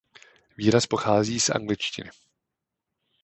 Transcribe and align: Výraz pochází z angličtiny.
Výraz 0.57 0.85
pochází 0.85 1.39
z 1.39 1.49
angličtiny. 1.49 2.09